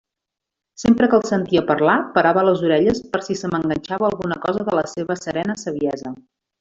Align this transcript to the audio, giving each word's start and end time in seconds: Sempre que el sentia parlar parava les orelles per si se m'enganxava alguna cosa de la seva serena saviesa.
Sempre 0.83 1.09
que 1.11 1.17
el 1.17 1.25
sentia 1.31 1.61
parlar 1.67 1.97
parava 2.15 2.45
les 2.49 2.63
orelles 2.69 3.03
per 3.11 3.21
si 3.27 3.37
se 3.43 3.51
m'enganxava 3.53 4.09
alguna 4.09 4.39
cosa 4.47 4.67
de 4.71 4.79
la 4.81 4.87
seva 4.97 5.19
serena 5.27 5.59
saviesa. 5.67 6.15